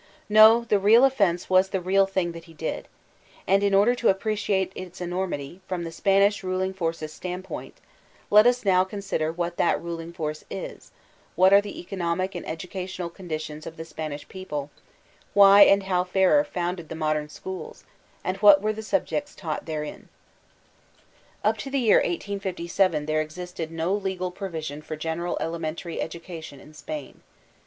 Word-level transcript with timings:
No; 0.29 0.63
the 0.63 0.79
real 0.79 1.03
o£Fense 1.03 1.47
was 1.47 1.69
the 1.69 1.79
real 1.79 2.07
thing 2.07 2.31
that 2.31 2.45
he 2.45 2.55
did. 2.55 2.87
And 3.45 3.61
in 3.61 3.75
order 3.75 3.93
to 3.93 4.09
appreciate 4.09 4.71
its 4.73 4.99
enormity, 4.99 5.61
from 5.67 5.83
the 5.83 5.91
Spanish 5.91 6.43
ruling 6.43 6.73
force's 6.73 7.13
standpoint, 7.13 7.77
let 8.31 8.47
us 8.47 8.65
now 8.65 8.83
consider 8.83 9.31
what 9.31 9.57
that 9.57 9.79
ruling 9.79 10.11
force 10.11 10.43
is, 10.49 10.91
what 11.35 11.53
are 11.53 11.61
the 11.61 11.79
economic 11.79 12.33
and 12.33 12.43
educatiooal 12.47 13.13
conditions 13.13 13.67
of 13.67 13.77
the 13.77 13.85
Spanish 13.85 14.27
people, 14.27 14.71
why 15.35 15.61
and 15.61 15.83
how 15.83 16.03
Ferrer 16.03 16.43
founded 16.43 16.89
the 16.89 16.95
Modem 16.95 17.29
Schools, 17.29 17.83
and 18.23 18.37
what 18.37 18.59
were 18.59 18.73
the 18.73 18.81
subjects 18.81 19.35
taught 19.35 19.67
therein* 19.67 20.09
Up 21.43 21.59
to 21.59 21.69
the 21.69 21.77
year 21.77 21.97
1857 21.97 23.05
there 23.05 23.21
existed 23.21 23.69
no 23.71 23.99
I^al 23.99 24.33
provissoo 24.33 24.83
for 24.83 24.95
general 24.95 25.37
elementary 25.39 26.01
education 26.01 26.59
in 26.59 26.73
Spain. 26.73 27.21